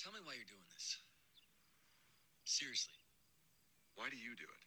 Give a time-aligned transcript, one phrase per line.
[0.00, 0.96] Tell me why you're doing this.
[2.48, 2.96] Seriously.
[4.00, 4.64] Why do you do it?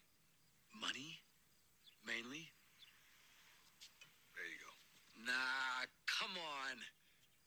[0.78, 1.26] Money?
[2.06, 2.54] Mainly?
[4.38, 4.74] There you go.
[5.26, 6.78] Nah, come on.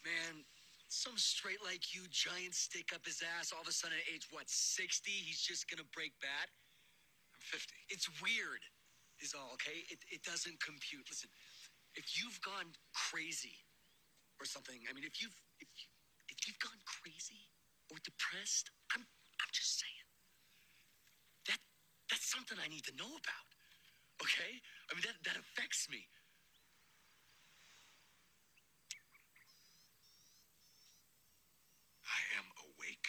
[0.02, 0.42] Man,
[0.90, 4.26] some straight like you, giant stick up his ass, all of a sudden at age,
[4.34, 6.50] what, 60, he's just gonna break bad?
[7.38, 7.70] I'm 50.
[7.86, 8.66] It's weird,
[9.22, 9.86] is all, okay?
[9.86, 11.06] It, it doesn't compute.
[11.06, 11.30] Listen,
[11.94, 13.62] if you've gone crazy
[14.42, 15.86] or something, I mean, if you've, if, you,
[16.34, 17.45] if you've gone crazy
[17.90, 20.06] or depressed, I'm, I'm just saying.
[21.48, 21.60] That,
[22.10, 23.48] that's something I need to know about,
[24.22, 24.60] okay?
[24.90, 26.06] I mean, that, that affects me.
[32.06, 33.08] I am awake.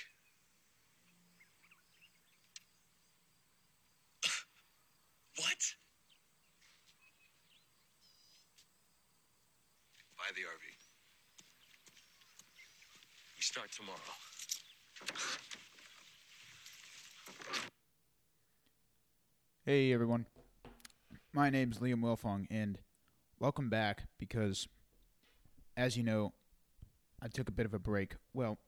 [5.37, 5.61] What?
[10.17, 10.65] Buy the RV.
[13.37, 14.36] We start tomorrow.
[19.67, 20.27] Hey everyone,
[21.33, 22.79] my name's Liam Wilfong, and
[23.37, 24.65] welcome back because,
[25.75, 26.31] as you know,
[27.21, 28.15] I took a bit of a break.
[28.33, 28.59] Well,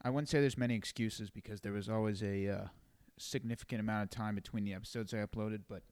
[0.00, 2.64] I wouldn't say there's many excuses because there was always a uh,
[3.18, 5.82] significant amount of time between the episodes I uploaded, but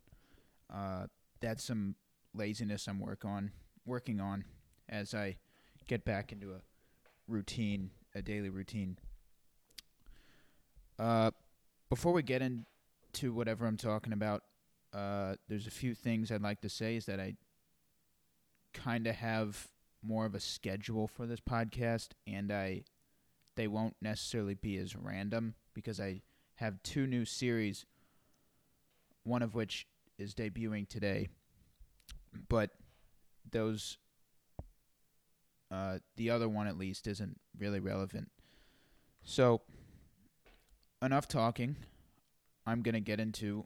[0.72, 1.06] uh,
[1.40, 1.96] that's some
[2.32, 3.50] laziness I'm work on
[3.84, 4.44] working on
[4.88, 5.36] as I
[5.88, 6.60] get back into a
[7.26, 8.98] routine, a daily routine.
[11.00, 11.30] Uh,
[11.88, 14.42] before we get into whatever I'm talking about,
[14.92, 16.96] uh, there's a few things I'd like to say.
[16.96, 17.36] Is that I
[18.74, 19.68] kind of have
[20.02, 22.84] more of a schedule for this podcast, and I
[23.56, 26.20] they won't necessarily be as random because I
[26.56, 27.86] have two new series,
[29.24, 29.86] one of which
[30.18, 31.28] is debuting today,
[32.50, 32.72] but
[33.50, 33.96] those
[35.70, 38.30] uh, the other one at least isn't really relevant.
[39.22, 39.62] So
[41.02, 41.76] enough talking.
[42.66, 43.64] I'm going to get into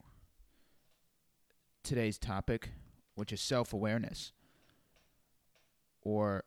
[1.83, 2.70] today's topic,
[3.14, 4.33] which is self awareness.
[6.02, 6.44] Or,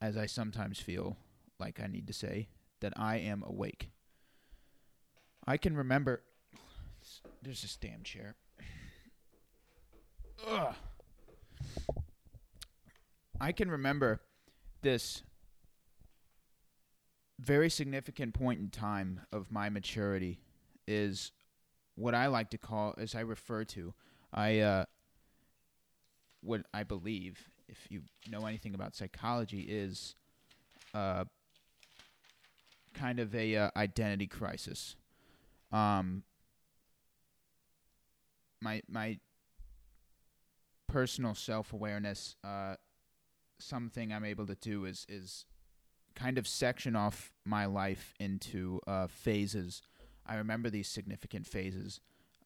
[0.00, 1.16] as I sometimes feel
[1.58, 2.48] like I need to say,
[2.80, 3.90] that I am awake.
[5.46, 6.22] I can remember.
[7.42, 8.36] There's this damn chair.
[10.46, 10.74] Ugh.
[13.40, 14.20] I can remember
[14.82, 15.22] this
[17.38, 20.40] very significant point in time of my maturity
[20.86, 21.32] is
[21.94, 23.94] what I like to call, as I refer to,
[24.32, 24.84] I uh,
[26.42, 30.14] what I believe, if you know anything about psychology, is
[30.94, 31.24] uh,
[32.94, 34.96] kind of a uh, identity crisis.
[35.72, 36.22] Um,
[38.60, 39.18] my my
[40.88, 42.76] personal self awareness, uh,
[43.58, 45.44] something I'm able to do is is
[46.18, 49.82] kind of section off my life into uh, phases.
[50.26, 52.00] I remember these significant phases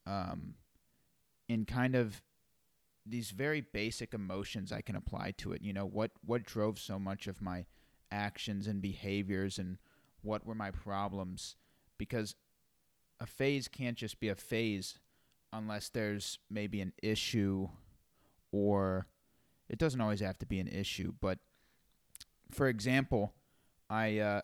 [0.07, 0.55] um,
[1.49, 2.23] in kind of
[3.07, 5.63] these very basic emotions I can apply to it.
[5.63, 7.65] You know, what, what drove so much of my
[8.11, 9.79] actions and behaviors and
[10.21, 11.57] what were my problems?
[11.97, 12.35] Because
[13.21, 14.99] a phase can't just be a phase
[15.51, 17.69] unless there's maybe an issue
[18.53, 19.07] or
[19.69, 21.39] it doesn't always have to be an issue, but
[22.51, 23.33] for example,
[23.93, 24.41] I uh,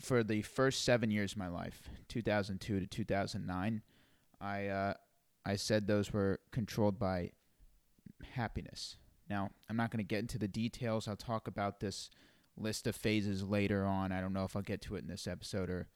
[0.00, 3.82] for the first seven years of my life, 2002 to 2009,
[4.40, 4.94] I uh,
[5.46, 7.30] I said those were controlled by
[8.32, 8.96] happiness.
[9.30, 11.06] Now, I'm not going to get into the details.
[11.06, 12.10] I'll talk about this
[12.56, 14.10] list of phases later on.
[14.10, 15.86] I don't know if I'll get to it in this episode or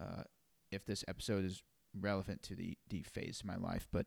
[0.00, 0.24] uh,
[0.70, 1.62] if this episode is
[1.98, 3.88] relevant to the, the phase of my life.
[3.90, 4.06] But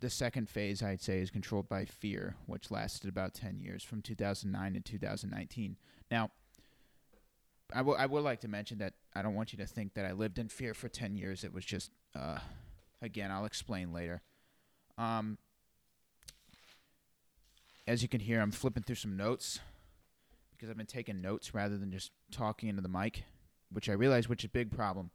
[0.00, 4.00] the second phase, I'd say, is controlled by fear, which lasted about 10 years from
[4.02, 5.76] 2009 to 2019.
[6.10, 6.30] Now,
[7.74, 10.38] I, would like to mention that I don't want you to think that I lived
[10.38, 11.44] in fear for 10 years.
[11.44, 12.38] It was just, uh,
[13.02, 14.22] again, I'll explain later.
[14.96, 15.36] Um,
[17.86, 19.60] as you can hear, I'm flipping through some notes
[20.52, 23.24] because I've been taking notes rather than just talking into the mic,
[23.70, 25.10] which I realize which is a big problem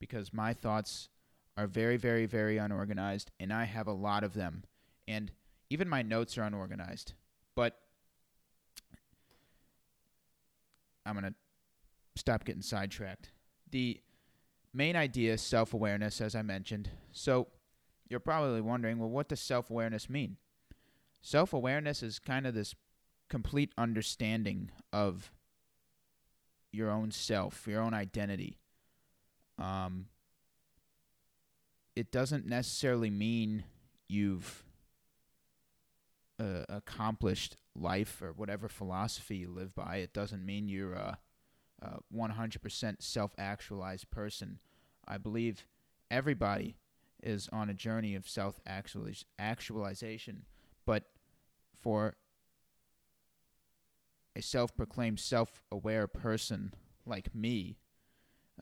[0.00, 1.08] because my thoughts
[1.56, 4.64] are very, very, very unorganized, and I have a lot of them.
[5.08, 5.30] And
[5.70, 7.14] even my notes are unorganized.
[7.54, 7.78] But
[11.06, 11.34] I'm going to
[12.16, 13.30] stop getting sidetracked.
[13.70, 14.00] The
[14.74, 16.90] main idea is self awareness, as I mentioned.
[17.12, 17.48] So
[18.08, 20.36] you're probably wondering, well, what does self awareness mean?
[21.22, 22.74] Self awareness is kind of this
[23.28, 25.32] complete understanding of
[26.72, 28.58] your own self, your own identity.
[29.58, 30.06] Um,
[31.96, 33.64] it doesn't necessarily mean
[34.06, 34.62] you've
[36.38, 41.18] uh, accomplished life or whatever philosophy you live by, it doesn't mean you're a,
[41.80, 44.58] a 100% self actualized person.
[45.08, 45.66] I believe
[46.10, 46.76] everybody
[47.22, 50.44] is on a journey of self actualization,
[50.84, 51.04] but
[51.80, 52.16] for
[54.36, 56.74] a self proclaimed self aware person
[57.06, 57.78] like me,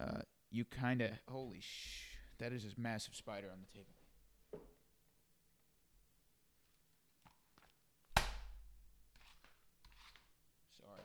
[0.00, 0.20] uh,
[0.52, 1.10] you kind of.
[1.28, 2.13] Holy sh!
[2.38, 3.94] That is a massive spider on the table.
[10.80, 11.04] Sorry.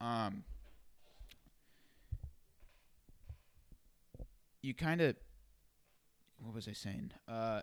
[0.00, 0.44] Um
[4.62, 5.16] you kind of
[6.38, 7.12] what was I saying?
[7.28, 7.60] Uh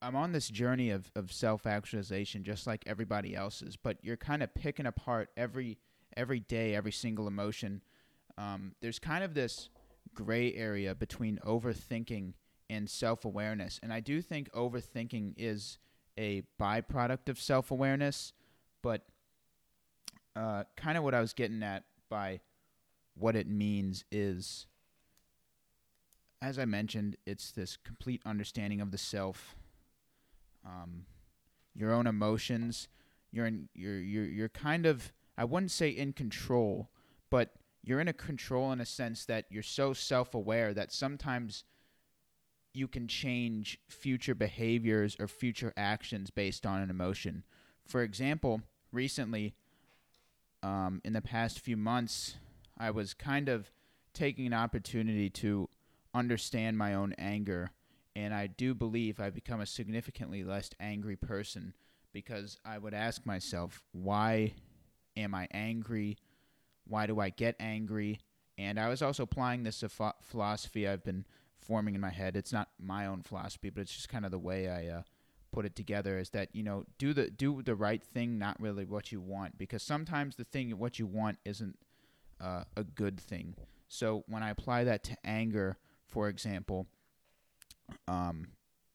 [0.00, 4.42] I'm on this journey of, of self actualization just like everybody else's, but you're kind
[4.42, 5.78] of picking apart every
[6.16, 7.82] every day, every single emotion.
[8.36, 9.68] Um, there's kind of this
[10.14, 12.34] gray area between overthinking
[12.70, 13.80] and self awareness.
[13.82, 15.78] And I do think overthinking is
[16.18, 18.32] a byproduct of self awareness,
[18.82, 19.06] but
[20.36, 22.40] uh, kind of what I was getting at by
[23.14, 24.66] what it means is,
[26.40, 29.56] as I mentioned, it's this complete understanding of the self,
[30.64, 31.06] um,
[31.74, 32.88] your own emotions.
[33.30, 36.90] You're in, you're you're you're kind of I wouldn't say in control,
[37.30, 37.52] but
[37.82, 41.64] you're in a control in a sense that you're so self-aware that sometimes
[42.74, 47.44] you can change future behaviors or future actions based on an emotion.
[47.86, 49.54] For example, recently
[50.62, 52.36] um, in the past few months,
[52.78, 53.70] I was kind of
[54.12, 55.68] taking an opportunity to
[56.14, 57.70] understand my own anger.
[58.14, 61.74] And I do believe I've become a significantly less angry person
[62.12, 64.54] because I would ask myself, why
[65.16, 66.16] am I angry?
[66.88, 68.20] Why do I get angry?
[68.56, 69.84] And I was also applying this
[70.22, 71.24] philosophy I've been
[71.60, 72.36] forming in my head.
[72.36, 75.02] It's not my own philosophy, but it's just kind of the way I uh,
[75.52, 78.84] put it together is that you know do the do the right thing not really
[78.84, 81.78] what you want because sometimes the thing what you want isn't
[82.40, 83.54] uh, a good thing
[83.88, 85.76] so when i apply that to anger
[86.06, 86.86] for example
[88.06, 88.48] um,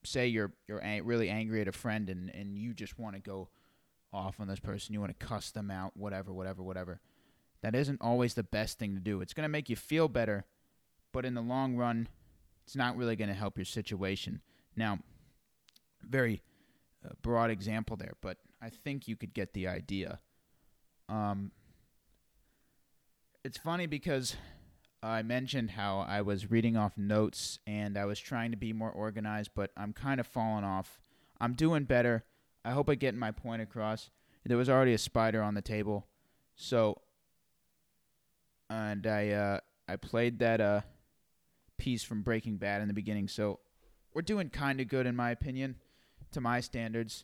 [0.03, 3.49] say you're you're really angry at a friend and and you just want to go
[4.13, 7.01] off on this person you want to cuss them out whatever whatever whatever
[7.63, 10.45] that isn't always the best thing to do it's going to make you feel better
[11.11, 12.07] but in the long run
[12.63, 14.41] it's not really going to help your situation
[14.75, 14.99] now
[16.07, 16.41] very
[17.05, 20.19] uh, broad example there, but I think you could get the idea.
[21.09, 21.51] Um,
[23.43, 24.35] it's funny because
[25.01, 28.91] I mentioned how I was reading off notes and I was trying to be more
[28.91, 31.01] organized, but I'm kind of falling off.
[31.41, 32.23] I'm doing better.
[32.63, 34.09] I hope I get my point across.
[34.45, 36.07] There was already a spider on the table,
[36.55, 37.01] so
[38.73, 40.81] and I uh, I played that uh,
[41.77, 43.59] piece from Breaking Bad in the beginning, so
[44.13, 45.75] we're doing kind of good in my opinion
[46.31, 47.23] to my standards.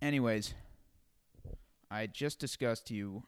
[0.00, 0.54] Anyways,
[1.90, 3.24] I just discussed to you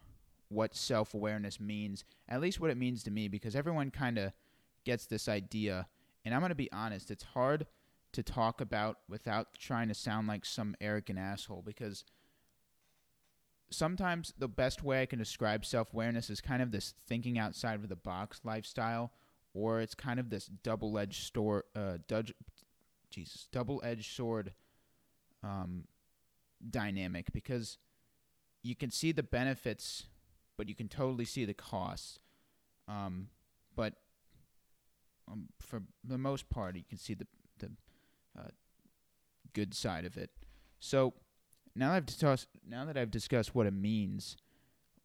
[0.48, 4.32] what self awareness means, at least what it means to me, because everyone kind of
[4.84, 5.88] gets this idea.
[6.24, 7.66] And I'm going to be honest, it's hard
[8.12, 12.04] to talk about without trying to sound like some arrogant asshole because
[13.70, 17.74] sometimes the best way I can describe self awareness is kind of this thinking outside
[17.74, 19.12] of the box lifestyle,
[19.54, 21.98] or it's kind of this double edged store, uh,
[23.10, 24.52] Jesus, double edged sword
[25.42, 25.84] um,
[26.68, 27.78] dynamic because
[28.62, 30.04] you can see the benefits,
[30.56, 32.18] but you can totally see the costs.
[32.88, 33.28] Um,
[33.74, 33.94] but
[35.30, 37.26] um, for the most part, you can see the
[37.58, 37.70] the
[38.38, 38.48] uh,
[39.54, 40.30] good side of it.
[40.78, 41.14] So
[41.76, 44.36] now that I've discussed now that I've discussed what it means,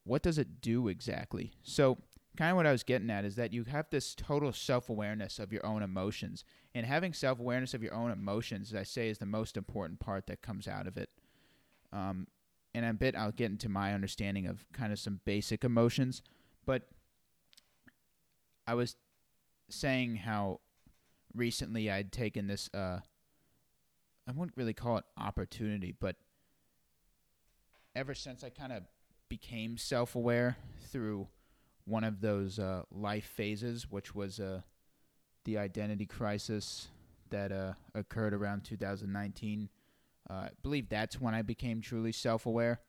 [0.04, 1.54] what does it do exactly?
[1.64, 1.98] So
[2.38, 5.40] kind of what I was getting at is that you have this total self awareness
[5.40, 6.44] of your own emotions.
[6.74, 10.00] And having self awareness of your own emotions, as I say, is the most important
[10.00, 11.10] part that comes out of it.
[11.92, 12.28] Um,
[12.74, 16.22] and a bit, I'll get into my understanding of kind of some basic emotions.
[16.66, 16.88] But
[18.66, 18.96] I was
[19.70, 20.62] saying how
[21.36, 23.00] recently I'd taken this, uh,
[24.28, 26.16] I wouldn't really call it opportunity, but
[27.96, 28.84] ever since I kind of
[29.30, 30.58] became self aware
[30.90, 31.28] through
[31.86, 34.62] one of those uh, life phases, which was uh,
[35.46, 36.88] the identity crisis
[37.30, 39.70] that uh, occurred around 2019.
[40.30, 42.82] Uh, I believe that's when I became truly self aware.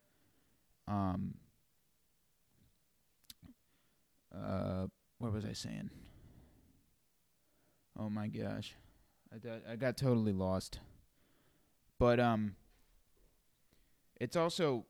[0.86, 1.34] Um,
[4.34, 4.86] uh,
[5.18, 5.90] what was I saying?
[7.98, 8.74] Oh my gosh,
[9.32, 10.80] I, got, I got totally lost.
[11.98, 12.56] But um,
[14.20, 14.86] it's also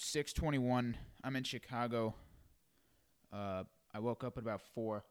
[0.00, 0.96] 6:21.
[1.22, 2.14] I'm in Chicago.
[3.32, 5.04] Uh, I woke up at about four,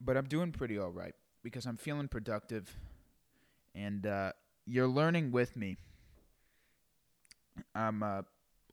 [0.00, 2.76] but I'm doing pretty all right because I'm feeling productive.
[3.74, 4.32] and uh,
[4.66, 5.76] you're learning with me.
[7.74, 8.22] I'm uh,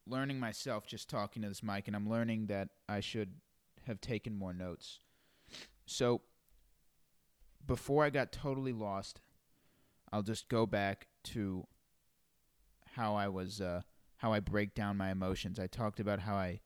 [0.08, 3.34] learning myself just talking to this mic, and I'm learning that I should
[3.88, 5.00] have taken more notes.
[5.86, 6.22] So,
[7.65, 9.22] before I got totally lost,
[10.12, 11.65] I'll just go back to
[12.92, 13.82] how I was, uh,
[14.18, 15.60] how I break down my emotions.
[15.60, 16.62] I talked about how I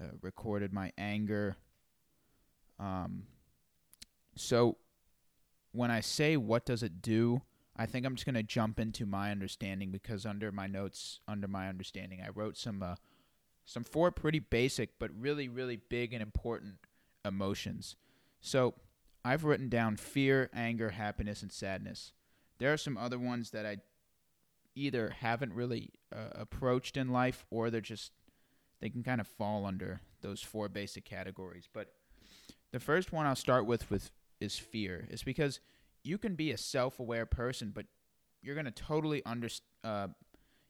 [0.00, 1.56] uh, recorded my anger.
[2.78, 3.24] Um,
[4.36, 4.76] so,
[5.72, 7.42] when I say what does it do,
[7.76, 11.48] I think I'm just going to jump into my understanding because under my notes, under
[11.48, 12.96] my understanding, I wrote some uh,
[13.64, 16.74] some four pretty basic but really really big and important
[17.24, 17.96] emotions.
[18.40, 18.74] So,
[19.24, 22.12] I've written down fear, anger, happiness, and sadness.
[22.58, 23.78] There are some other ones that I
[24.74, 28.12] either haven't really uh, approached in life or they're just
[28.80, 31.68] they can kind of fall under those four basic categories.
[31.72, 31.94] But
[32.72, 35.06] the first one I'll start with with is fear.
[35.10, 35.60] It's because
[36.02, 37.86] you can be a self-aware person, but
[38.42, 39.48] you're going to totally under
[39.82, 40.08] uh,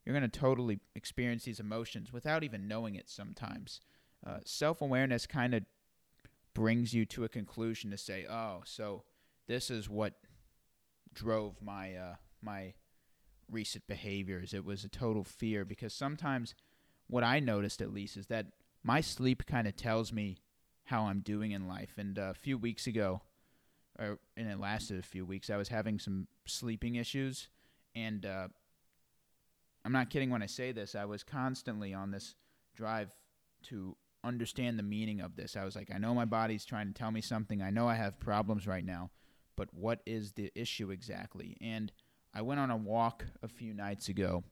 [0.05, 3.81] you're going to totally experience these emotions without even knowing it sometimes.
[4.25, 5.65] Uh, self-awareness kind of
[6.55, 9.05] brings you to a conclusion to say, "Oh, so
[9.49, 10.15] this is what
[11.13, 12.75] drove my uh, my
[13.51, 14.55] recent behaviors.
[14.55, 16.55] It was a total fear because sometimes
[17.07, 18.47] what I noticed at least is that
[18.83, 20.39] my sleep kind of tells me
[20.85, 21.95] how I'm doing in life.
[21.97, 23.23] And uh, a few weeks ago,
[23.99, 25.51] or and it lasted a few weeks.
[25.51, 27.49] I was having some sleeping issues,
[27.95, 28.49] and uh,
[29.85, 30.95] I'm not kidding when I say this.
[30.95, 32.35] I was constantly on this
[32.75, 33.11] drive
[33.65, 35.57] to understand the meaning of this.
[35.57, 37.63] I was like, I know my body's trying to tell me something.
[37.63, 39.11] I know I have problems right now,
[39.57, 41.57] but what is the issue exactly?
[41.61, 41.93] And
[42.35, 44.43] I went on a walk a few nights ago,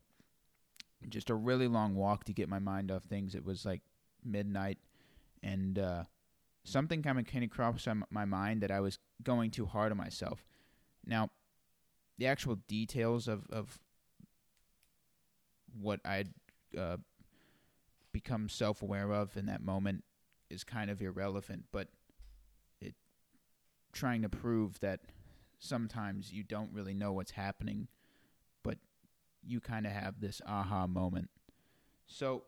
[1.08, 3.34] just a really long walk to get my mind off things.
[3.34, 3.82] It was like
[4.24, 4.78] midnight,
[5.42, 6.04] and uh,
[6.62, 10.44] something kind of came across my mind that I was going too hard on myself.
[11.04, 11.30] Now,
[12.18, 13.80] the actual details of of
[15.80, 16.28] what I'd
[16.78, 16.98] uh,
[18.12, 20.04] become self aware of in that moment
[20.50, 21.88] is kind of irrelevant, but
[22.80, 22.94] it
[23.92, 25.00] trying to prove that
[25.62, 27.86] sometimes you don't really know what's happening,
[28.64, 28.78] but
[29.46, 31.30] you kind of have this aha moment.
[32.06, 32.42] So,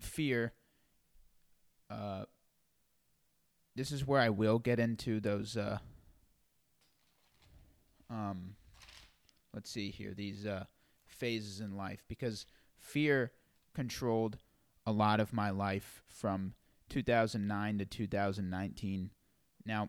[0.00, 0.54] fear
[1.90, 2.24] uh,
[3.74, 5.56] this is where I will get into those.
[5.56, 5.78] Uh,
[8.10, 8.54] um,
[9.54, 10.64] let's see here these uh,
[11.06, 13.32] phases in life because fear
[13.74, 14.38] controlled
[14.86, 16.54] a lot of my life from
[16.88, 19.10] 2009 to 2019.
[19.66, 19.88] Now,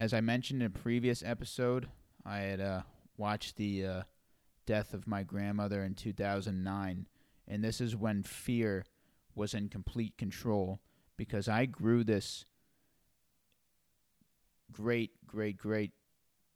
[0.00, 1.88] as I mentioned in a previous episode,
[2.24, 2.82] I had uh,
[3.16, 4.02] watched the uh,
[4.66, 7.06] death of my grandmother in 2009,
[7.46, 8.84] and this is when fear
[9.34, 10.80] was in complete control
[11.16, 12.44] because I grew this
[14.72, 15.92] great, great, great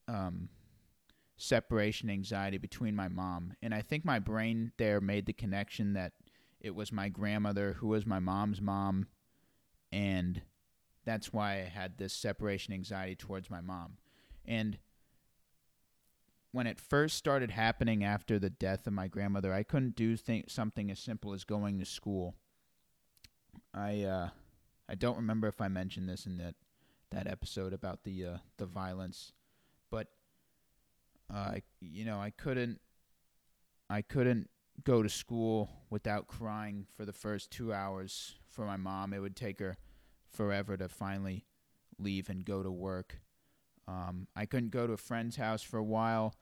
[0.06, 0.48] um,
[1.36, 3.52] separation anxiety between my mom.
[3.62, 6.12] And I think my brain there made the connection that
[6.60, 9.06] it was my grandmother who was my mom's mom.
[9.92, 10.42] And
[11.08, 13.96] that's why I had this separation anxiety towards my mom.
[14.44, 14.78] And
[16.52, 20.50] when it first started happening after the death of my grandmother, I couldn't do th-
[20.50, 22.34] something as simple as going to school.
[23.72, 24.28] I uh,
[24.88, 26.54] I don't remember if I mentioned this in that
[27.10, 29.32] that episode about the uh, the violence,
[29.90, 30.08] but
[31.32, 32.80] uh, you know I couldn't
[33.88, 34.50] I couldn't
[34.84, 39.12] go to school without crying for the first two hours for my mom.
[39.12, 39.76] It would take her
[40.30, 41.44] forever to finally
[41.98, 43.20] leave and go to work.
[43.86, 46.34] Um, I couldn't go to a friend's house for a while.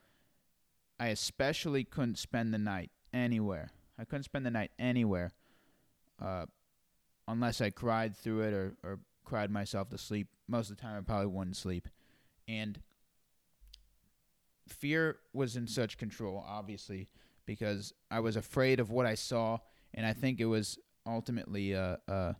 [0.99, 3.71] I especially couldn't spend the night anywhere.
[3.97, 5.31] I couldn't spend the night anywhere.
[6.21, 6.45] Uh,
[7.27, 10.27] unless I cried through it or, or cried myself to sleep.
[10.47, 11.87] Most of the time, I probably wouldn't sleep.
[12.47, 12.79] And
[14.67, 17.09] fear was in such control, obviously,
[17.45, 19.59] because I was afraid of what I saw,
[19.93, 22.35] and I think it was ultimately a, a,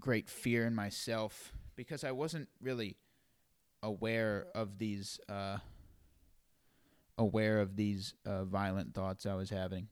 [0.00, 2.96] great fear in myself because I wasn't really
[3.82, 5.58] aware of these uh,
[7.16, 9.88] aware of these uh, violent thoughts I was having.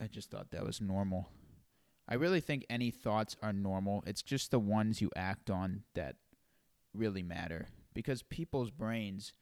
[0.00, 1.28] I just thought that was normal.
[2.08, 4.02] I really think any thoughts are normal.
[4.06, 6.16] It's just the ones you act on that
[6.94, 7.68] really matter.
[7.94, 9.32] Because people's brains,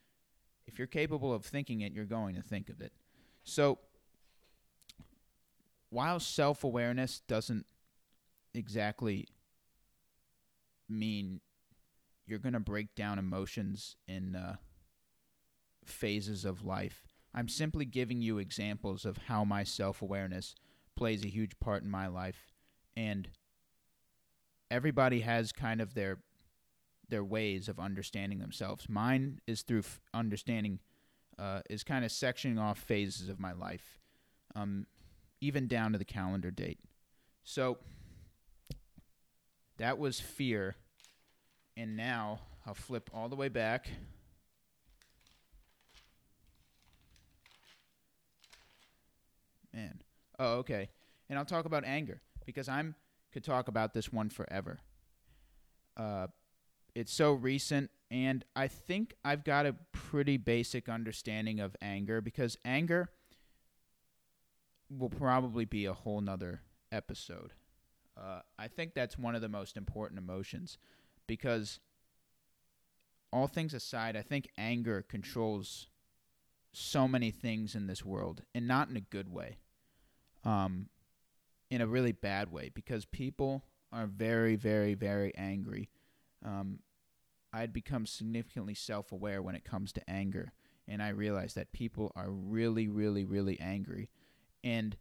[0.67, 2.93] if you're capable of thinking it, you're going to think of it.
[3.45, 3.79] So,
[5.91, 7.67] while self awareness doesn't
[8.55, 9.29] exactly
[10.89, 11.41] mean
[12.27, 14.57] you're going to break down emotions in uh,
[15.85, 20.55] phases of life, I'm simply giving you examples of how my self awareness
[20.97, 22.53] plays a huge part in my life
[22.97, 23.29] and
[24.71, 26.19] everybody has kind of their
[27.09, 28.87] their ways of understanding themselves.
[28.89, 30.79] Mine is through f- understanding,
[31.39, 33.99] uh, is kind of sectioning off phases of my life,
[34.55, 34.87] um,
[35.41, 36.81] even down to the calendar date.
[37.45, 37.79] So
[39.79, 40.77] that was fear.
[41.77, 43.89] And now I'll flip all the way back.
[49.73, 50.03] Man.
[50.39, 50.89] Oh, okay.
[51.29, 52.95] And I'll talk about anger because I'm
[53.33, 54.79] could talk about this one forever.
[55.97, 56.29] Uh,
[56.95, 62.57] it's so recent, and I think I've got a pretty basic understanding of anger because
[62.65, 63.11] anger
[64.91, 67.53] will probably be a whole nother episode.
[68.19, 70.79] Uh, I think that's one of the most important emotions
[71.27, 71.79] because
[73.33, 75.89] all things aside, I think anger controls
[76.73, 79.59] so many things in this world, and not in a good way.
[80.45, 80.89] Um,
[81.71, 85.91] in a really bad way because people are very, very, very angry.
[86.45, 86.81] Um,
[87.53, 90.53] I had become significantly self aware when it comes to anger,
[90.87, 94.09] and I realized that people are really, really, really angry.
[94.63, 94.97] And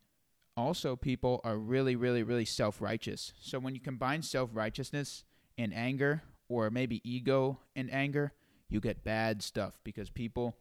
[0.57, 3.31] also, people are really, really, really self righteous.
[3.39, 5.23] So when you combine self righteousness
[5.57, 8.33] and anger, or maybe ego and anger,
[8.69, 10.55] you get bad stuff because people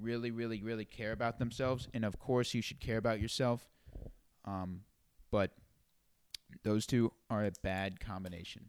[0.00, 1.88] really, really, really care about themselves.
[1.92, 3.68] And of course, you should care about yourself.
[4.44, 4.80] Um,
[5.30, 5.52] but
[6.62, 8.68] those two are a bad combination.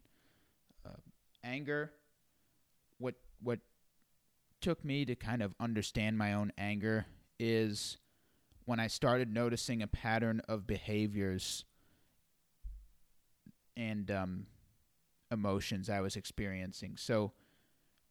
[0.84, 0.96] Uh,
[1.42, 1.92] anger,
[2.98, 3.60] what what
[4.60, 7.06] took me to kind of understand my own anger
[7.38, 7.98] is
[8.64, 11.64] when I started noticing a pattern of behaviors
[13.76, 14.46] and um,
[15.30, 16.96] emotions I was experiencing.
[16.96, 17.32] So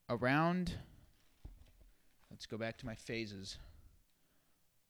[0.10, 0.74] around,
[2.30, 3.58] let's go back to my phases.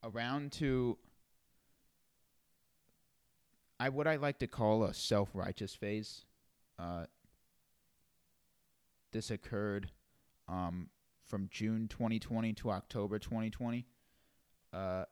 [0.03, 0.97] Around to
[3.79, 6.25] I what I like to call a self righteous phase.
[6.77, 7.05] Uh,
[9.11, 9.89] this occurred
[10.47, 10.89] um,
[11.25, 13.85] from June 2020 to October 2020.
[14.73, 15.05] Uh,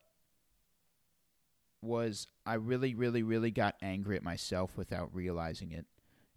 [1.81, 5.85] was I really, really, really got angry at myself without realizing it.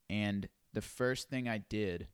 [0.09, 2.09] And the first thing I did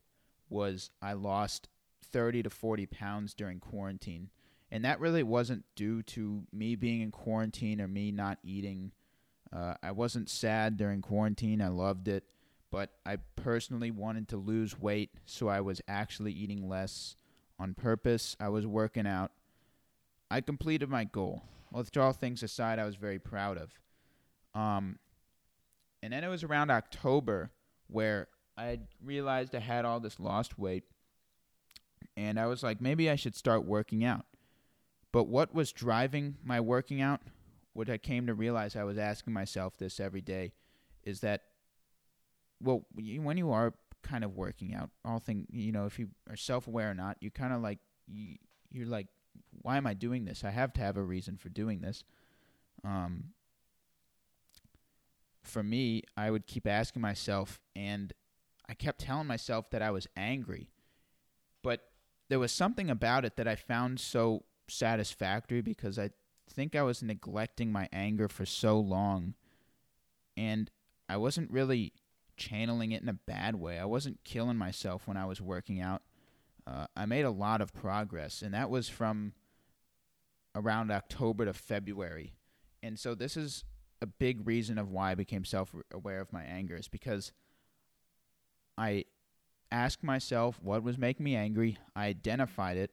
[0.49, 1.69] was I lost
[2.11, 4.29] 30 to 40 pounds during quarantine.
[4.69, 8.91] And that really wasn't due to me being in quarantine or me not eating
[9.53, 11.61] uh, I wasn't sad during quarantine.
[11.61, 12.23] I loved it.
[12.71, 17.17] But I personally wanted to lose weight, so I was actually eating less
[17.59, 18.37] on purpose.
[18.39, 19.31] I was working out.
[20.29, 21.43] I completed my goal.
[21.71, 23.79] Withdraw things aside, I was very proud of.
[24.53, 24.99] Um,
[26.03, 27.51] and then it was around October
[27.87, 30.83] where I realized I had all this lost weight.
[32.17, 34.25] And I was like, maybe I should start working out.
[35.11, 37.21] But what was driving my working out
[37.73, 40.51] what I came to realize, I was asking myself this every day,
[41.03, 41.43] is that,
[42.59, 46.35] well, when you are kind of working out, all thing, you know, if you are
[46.35, 48.35] self aware or not, you kind of like, you,
[48.71, 49.07] you're like,
[49.61, 50.43] why am I doing this?
[50.43, 52.03] I have to have a reason for doing this.
[52.83, 53.25] Um,
[55.43, 58.13] for me, I would keep asking myself, and
[58.69, 60.69] I kept telling myself that I was angry,
[61.63, 61.81] but
[62.29, 66.11] there was something about it that I found so satisfactory because I
[66.49, 69.35] think I was neglecting my anger for so long,
[70.37, 70.71] and
[71.09, 71.93] I wasn't really
[72.37, 73.77] channeling it in a bad way.
[73.77, 76.01] I wasn't killing myself when I was working out.
[76.71, 79.33] Uh, I made a lot of progress, and that was from
[80.55, 82.33] around October to February.
[82.81, 83.63] And so this is
[84.01, 87.33] a big reason of why I became self-aware of my anger is because
[88.77, 89.05] I
[89.71, 91.77] asked myself what was making me angry.
[91.95, 92.91] I identified it,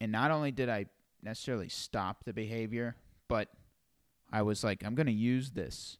[0.00, 0.86] and not only did I
[1.22, 2.96] necessarily stop the behavior,
[3.28, 3.48] but
[4.32, 5.98] I was like, I'm going to use this.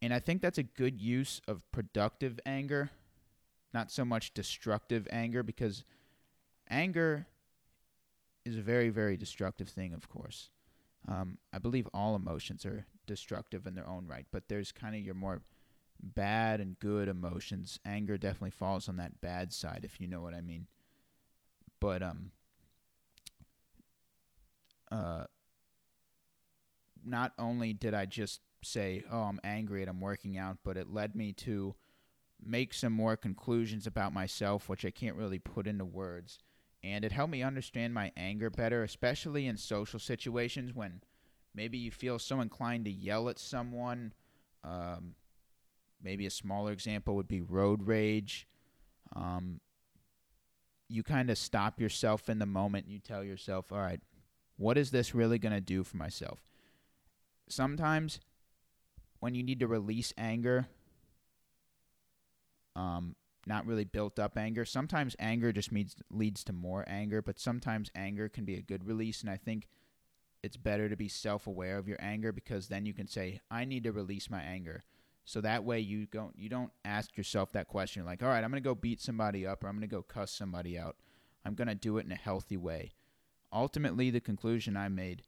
[0.00, 2.90] And I think that's a good use of productive anger,
[3.72, 5.84] not so much destructive anger, because
[6.70, 7.26] anger
[8.44, 10.50] is a very, very destructive thing, of course.
[11.06, 15.02] Um, I believe all emotions are destructive in their own right, but there's kind of
[15.02, 15.42] your more
[16.00, 17.78] bad and good emotions.
[17.84, 20.66] Anger definitely falls on that bad side, if you know what I mean.
[21.80, 22.30] But um,
[24.90, 25.24] uh,
[27.04, 30.92] not only did I just say, "Oh, I'm angry and I'm working out," but it
[30.92, 31.74] led me to
[32.44, 36.38] make some more conclusions about myself, which I can't really put into words.
[36.82, 41.02] And it helped me understand my anger better, especially in social situations when
[41.54, 44.12] maybe you feel so inclined to yell at someone.
[44.62, 45.14] Um,
[46.02, 48.46] maybe a smaller example would be road rage.
[49.14, 49.60] Um,
[50.88, 54.00] you kind of stop yourself in the moment and you tell yourself, all right,
[54.56, 56.40] what is this really going to do for myself?
[57.48, 58.20] Sometimes
[59.20, 60.68] when you need to release anger,
[62.76, 63.14] um,
[63.46, 64.64] not really built up anger.
[64.64, 68.86] Sometimes anger just means leads to more anger, but sometimes anger can be a good
[68.86, 69.68] release and I think
[70.42, 73.84] it's better to be self-aware of your anger because then you can say I need
[73.84, 74.84] to release my anger.
[75.24, 78.50] So that way you don't you don't ask yourself that question like, "All right, I'm
[78.50, 80.96] going to go beat somebody up or I'm going to go cuss somebody out."
[81.44, 82.92] I'm going to do it in a healthy way.
[83.52, 85.22] Ultimately, the conclusion I made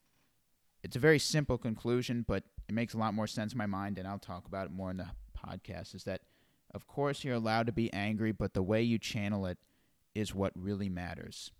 [0.83, 3.99] it's a very simple conclusion, but it makes a lot more sense in my mind
[3.99, 6.23] and I'll talk about it more in the podcast is that
[6.73, 9.59] of course, you're allowed to be angry, but the way you channel it
[10.15, 11.51] is what really matters.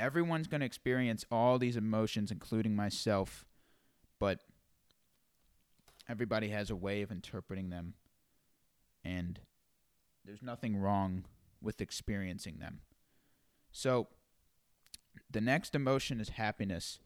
[0.00, 3.44] Everyone's going to experience all these emotions, including myself,
[4.18, 4.40] but
[6.08, 7.94] everybody has a way of interpreting them,
[9.04, 9.40] and
[10.24, 11.24] there's nothing wrong
[11.60, 12.80] with experiencing them.
[13.70, 14.08] So,
[15.30, 16.98] the next emotion is happiness.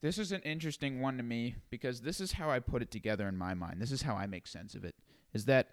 [0.00, 3.28] This is an interesting one to me because this is how I put it together
[3.28, 3.80] in my mind.
[3.80, 4.94] This is how I make sense of it
[5.32, 5.68] is that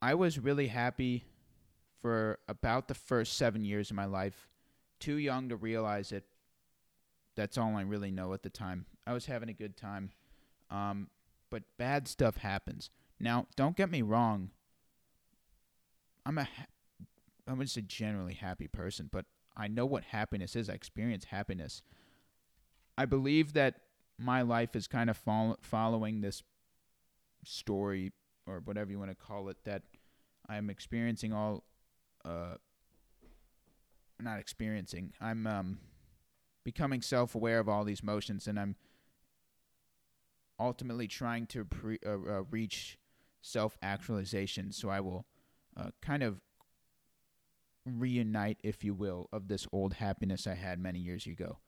[0.00, 1.24] I was really happy
[2.00, 4.48] for about the first seven years of my life.
[4.98, 6.24] Too young to realize it.
[7.36, 8.86] That's all I really know at the time.
[9.06, 10.10] I was having a good time.
[10.70, 11.08] Um,
[11.50, 12.90] but bad stuff happens.
[13.20, 14.50] Now, don't get me wrong.
[16.26, 16.66] I'm a, ha-
[17.46, 20.68] I wouldn't say generally happy person, but I know what happiness is.
[20.68, 21.82] I experience happiness.
[22.96, 23.76] I believe that
[24.18, 26.42] my life is kind of fol- following this
[27.44, 28.12] story
[28.46, 29.82] or whatever you want to call it that
[30.48, 31.64] I'm experiencing all
[32.24, 32.54] uh
[34.20, 35.78] not experiencing I'm um
[36.64, 38.76] becoming self-aware of all these motions and I'm
[40.60, 42.98] ultimately trying to pre- uh, uh, reach
[43.40, 44.70] self-actualization.
[44.70, 45.26] So I will
[45.76, 46.40] uh, kind of
[47.84, 51.58] reunite if you will of this old happiness I had many years ago.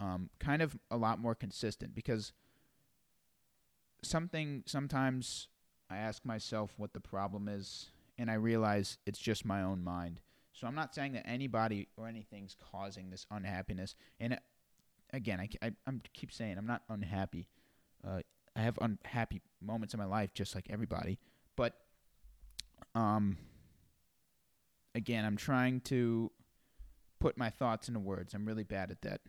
[0.00, 2.32] Um kind of a lot more consistent because
[4.04, 5.48] something sometimes
[5.90, 10.20] I ask myself what the problem is, and I realize it's just my own mind.
[10.52, 13.94] So I'm not saying that anybody or anything's causing this unhappiness.
[14.20, 14.38] And uh,
[15.12, 17.48] again, I, I I'm keep saying I'm not unhappy.
[18.06, 18.20] Uh,
[18.56, 21.18] I have unhappy moments in my life, just like everybody.
[21.56, 21.74] But
[22.94, 23.36] um,
[24.94, 26.30] again, I'm trying to
[27.18, 28.34] put my thoughts into words.
[28.34, 29.20] I'm really bad at that.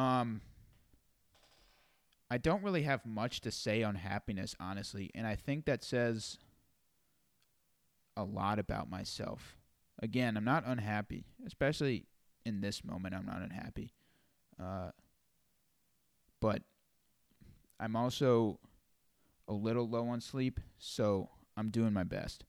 [0.00, 0.40] Um,
[2.30, 6.38] I don't really have much to say on happiness, honestly, and I think that says
[8.16, 9.56] a lot about myself.
[10.02, 12.06] Again, I'm not unhappy, especially
[12.44, 13.14] in this moment.
[13.14, 13.92] I'm not unhappy,
[14.60, 14.90] uh,
[16.40, 16.62] but
[17.78, 18.58] I'm also
[19.48, 22.44] a little low on sleep, so I'm doing my best.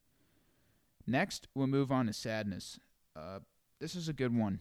[1.06, 2.80] Next, we'll move on to sadness.
[3.16, 3.40] Uh,
[3.80, 4.60] this is a good one.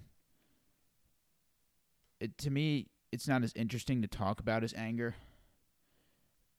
[2.21, 5.15] It to me, it's not as interesting to talk about as anger.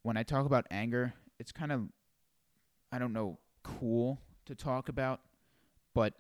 [0.04, 1.90] When I talk about anger, it's kind of
[2.92, 5.22] I don't know, cool to talk about,
[5.94, 6.14] but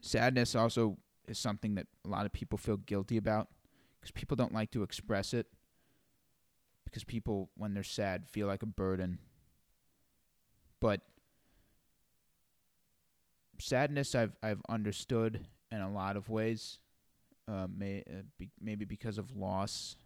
[0.00, 3.48] sadness also is something that a lot of people feel guilty about
[4.00, 5.46] because people don't like to express it
[6.84, 9.18] because people when they're sad feel like a burden.
[10.80, 11.00] But
[13.58, 16.78] sadness I've I've understood in a lot of ways
[17.48, 19.96] uh, may uh, be, maybe because of loss.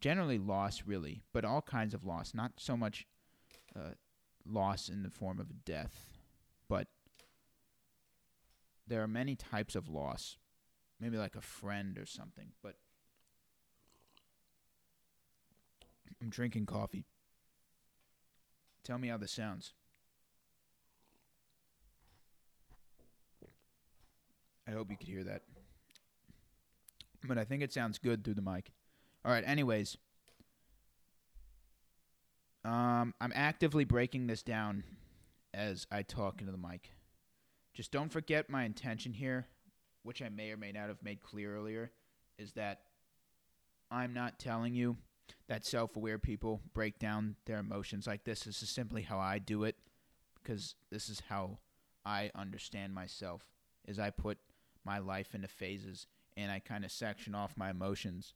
[0.00, 2.32] Generally, loss really, but all kinds of loss.
[2.34, 3.06] Not so much
[3.76, 3.94] uh,
[4.46, 6.06] loss in the form of death,
[6.68, 6.88] but
[8.86, 10.36] there are many types of loss.
[10.98, 12.48] Maybe like a friend or something.
[12.62, 12.74] But
[16.20, 17.06] I'm drinking coffee.
[18.84, 19.72] Tell me how this sounds.
[24.66, 25.42] I hope you could hear that
[27.26, 28.72] but I think it sounds good through the mic.
[29.24, 29.96] All right, anyways.
[32.64, 34.84] Um, I'm actively breaking this down
[35.54, 36.90] as I talk into the mic.
[37.72, 39.46] Just don't forget my intention here,
[40.02, 41.90] which I may or may not have made clear earlier,
[42.38, 42.80] is that
[43.90, 44.96] I'm not telling you
[45.48, 48.40] that self aware people break down their emotions like this.
[48.44, 49.76] This is simply how I do it
[50.42, 51.58] because this is how
[52.04, 53.46] I understand myself
[53.86, 54.38] is I put
[54.84, 58.34] my life into phases and I kind of section off my emotions.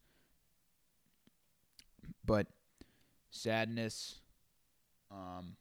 [2.24, 2.46] But
[3.30, 4.16] sadness,
[5.10, 5.56] um,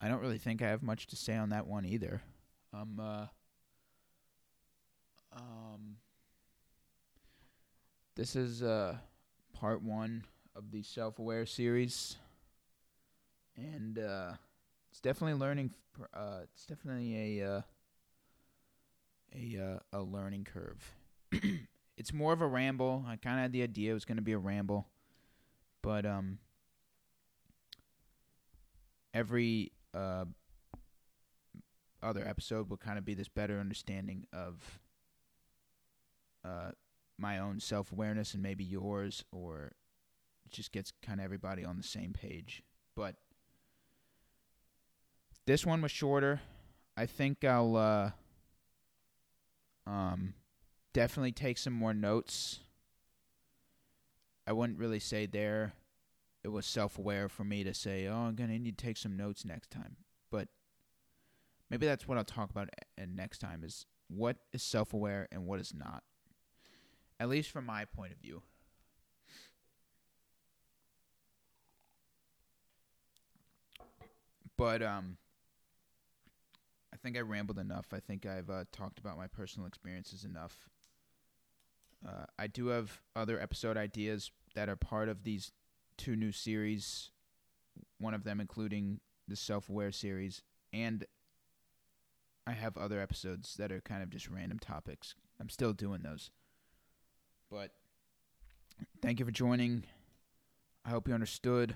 [0.00, 2.22] I don't really think I have much to say on that one either.
[2.72, 3.26] Um, uh,
[5.32, 5.96] um,
[8.14, 8.96] this is uh,
[9.52, 12.16] part one of the self aware series,
[13.56, 14.32] and uh,
[14.90, 15.70] it's definitely learning.
[16.12, 17.60] Uh, it's definitely a uh,
[19.34, 20.94] a uh, a learning curve.
[21.96, 23.04] it's more of a ramble.
[23.06, 24.86] I kind of had the idea it was going to be a ramble,
[25.82, 26.38] but um,
[29.12, 30.24] every uh,
[32.02, 34.80] other episode will kind of be this better understanding of
[36.44, 36.70] uh,
[37.18, 39.72] my own self awareness and maybe yours, or
[40.44, 42.62] it just gets kind of everybody on the same page.
[42.94, 43.16] But
[45.46, 46.40] this one was shorter.
[46.96, 48.10] I think I'll uh,
[49.86, 50.34] um,
[50.92, 52.60] definitely take some more notes.
[54.46, 55.74] I wouldn't really say there
[56.44, 58.98] it was self aware for me to say, oh, I'm going to need to take
[58.98, 59.96] some notes next time.
[60.30, 60.48] But
[61.70, 62.68] maybe that's what I'll talk about
[62.98, 66.02] and next time is what is self aware and what is not.
[67.18, 68.42] At least from my point of view.
[74.56, 75.16] But um
[77.04, 77.88] think I rambled enough.
[77.92, 80.70] I think I've uh, talked about my personal experiences enough.
[82.06, 85.52] Uh, I do have other episode ideas that are part of these
[85.98, 87.10] two new series,
[87.98, 91.04] one of them including the self aware series, and
[92.46, 95.14] I have other episodes that are kind of just random topics.
[95.38, 96.30] I'm still doing those.
[97.50, 97.72] But
[99.02, 99.84] thank you for joining.
[100.86, 101.74] I hope you understood.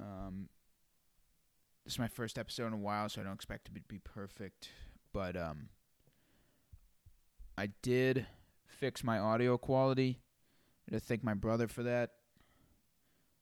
[0.00, 0.48] Um,
[1.88, 3.98] this is my first episode in a while, so I don't expect it to be,
[4.00, 4.68] perfect.
[5.14, 5.70] But um,
[7.56, 8.26] I did
[8.66, 10.20] fix my audio quality.
[10.86, 12.10] I to thank my brother for that.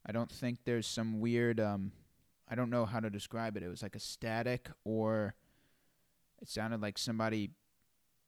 [0.09, 1.59] I don't think there's some weird.
[1.59, 1.91] Um,
[2.49, 3.65] I don't know how to describe it.
[3.65, 5.35] It was like a static, or
[6.41, 7.51] it sounded like somebody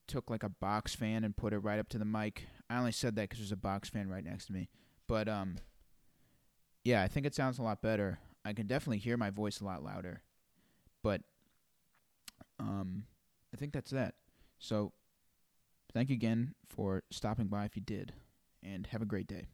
[0.08, 2.48] took like a box fan and put it right up to the mic.
[2.68, 4.68] I only said that because there's a box fan right next to me.
[5.06, 5.58] But um,
[6.82, 8.18] yeah, I think it sounds a lot better.
[8.48, 10.22] I can definitely hear my voice a lot louder.
[11.02, 11.20] But
[12.58, 13.04] um,
[13.52, 14.14] I think that's that.
[14.58, 14.92] So
[15.92, 18.14] thank you again for stopping by if you did,
[18.62, 19.48] and have a great day.